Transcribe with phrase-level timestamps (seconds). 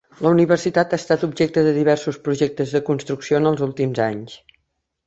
[0.25, 4.43] La universitat ha estat objecte de diversos projectes de construcció en els últims anys.